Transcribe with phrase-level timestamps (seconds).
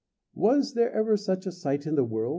[0.33, 2.29] Was ever there such a sight in the world?